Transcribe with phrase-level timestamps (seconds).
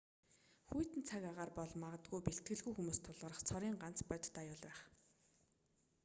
[0.69, 4.79] хүйтэн цаг агаар бол магадгүй бэлтгэлгүй хүмүүст тулгарах цорын ганц бодит аюул байх